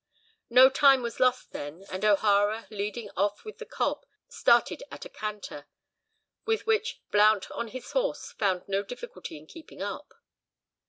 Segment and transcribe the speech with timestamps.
[0.49, 5.09] No time was lost then, and O'Hara leading off with the cob started at a
[5.09, 5.67] canter,
[6.43, 10.11] with which Blount on his horse found no difficulty in keeping up.